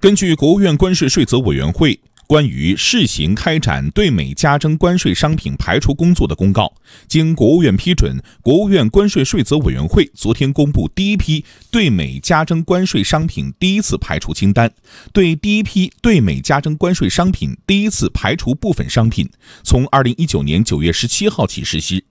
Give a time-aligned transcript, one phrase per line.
[0.00, 1.98] 根据国务院关税税则委员会
[2.28, 6.72] 关于试行开展对美加征关税商品排除工作的公告，
[7.08, 14.72] 经国务院批准，国务院关税税则委员会昨天公布第一批对美加征关税商品第一次排除清单，
[15.12, 19.28] 对第一批对美加征关税商品第一次排除部分商品，
[19.64, 22.04] 从二零一九年九月十七号起实施。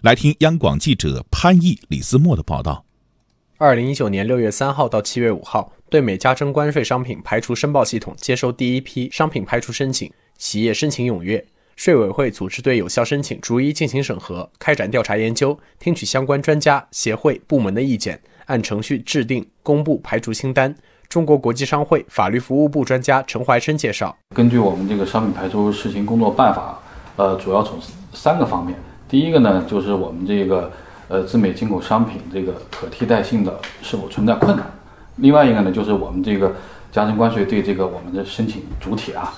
[0.00, 2.86] 来听央广记者潘毅、李思墨的报道。
[3.56, 11.44] 二零一九年六月三号到七月五号，对美加征关税商品排除申报系统接收第一批商品排除申请，企业申请踊跃，
[11.76, 20.74] 税委会组织对有效申请逐一进行审核，开展调查研究，听取相关专家、协会、部门的意见，按程序制定公布排除清单。
[21.08, 26.82] 中国国际商会法律服务部专家陈怀生介绍，根据我们这个商品排除试行工作办法，
[27.14, 27.78] 呃，主要从
[28.12, 28.76] 三个方面，
[29.08, 30.72] 第一个呢，就是我们这个。
[31.08, 34.64] 呃，自美进口商品这个可替代性的是否存在困难？
[35.16, 36.54] 另外一个呢，就是我们这个
[36.90, 39.32] 加征关税对这个我们的申请主体啊，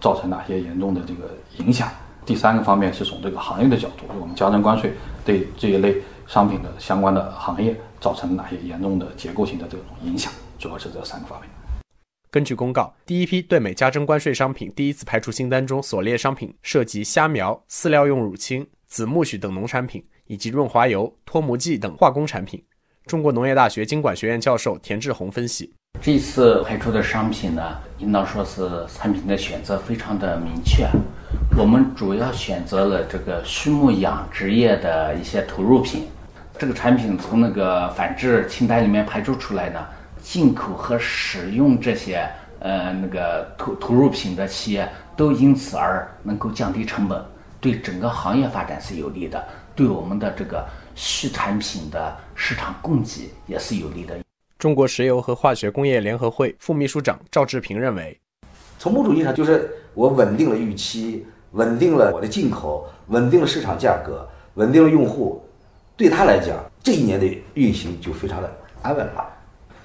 [0.00, 1.88] 造成哪些严重的这个影响？
[2.26, 4.92] 第三个方面是从这个行业的角度，我们加征关税
[5.24, 10.32] 对这一类商品的相关的行业造成哪些严重的结构性的这种影响？
[10.58, 11.48] 主要是这三个方面。
[12.30, 20.04] 根据公告，第一批对美加征关税商品第一次排除清单中所列商品涉及虾苗、饲料用乳清、紫苜蓿等农产品。
[20.26, 22.62] 以及润滑油、脱模剂等化工产品。
[23.06, 30.88] 中国农业大学经管学院教授田志宏分析：这次排出的商品呢，应当说是产品的选择非常的明确。
[31.58, 36.08] 我们主要选择了这个畜牧养殖业的一些投入品。
[36.56, 39.84] 这个产品从那个反制清单里面排除出来呢，
[40.22, 42.26] 进口和使用这些
[42.60, 47.22] 呃那个投投入品的企业都因此而能够降低成本，
[47.60, 49.44] 对整个行业发展是有利的。
[49.74, 54.16] 对我们的这个畜产品的市场供给也是有利的。
[54.58, 58.18] 中国石油和化学工业联合会副秘书长赵志平认为，
[58.78, 65.42] 从某种意义上就是我稳定了预期，稳定了我的进口，稳定了市场价格，稳定了用户，
[65.96, 69.26] 对他来讲，这一年的运行就非常的安稳了。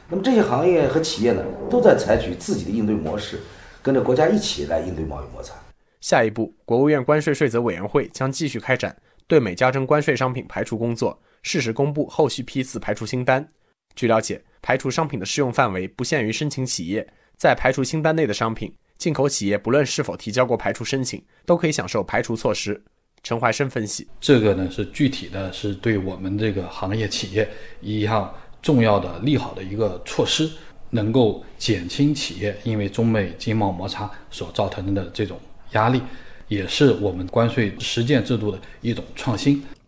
[0.07, 3.39] 那么这些行业和企业呢，都在采取自己的应对模式，
[3.81, 5.55] 跟着国家一起来应对贸易摩擦。
[5.99, 8.95] 下一步，国务院关税税则委员会将继续开展。
[9.29, 13.47] 对美加征关税商品排除工作，适时公布后续批次排除清单。
[13.93, 17.07] 据了解，排除商品的适用范围不限于申请企业，
[17.37, 22.83] 在排除清单内的商品，进口企业不论是否提交过排除申请，都可以享受排除措施。
[23.21, 27.47] 陈怀生分析，这个呢是具体的，是对我们这个行业企业
[27.81, 30.49] 一项重要的利好的一个措施，
[30.89, 35.39] 能够减轻企业因为中美经贸摩擦所造成的这种
[35.73, 36.01] 压力。
[36.49, 39.63] 也是我们关税实践制度的一种创新。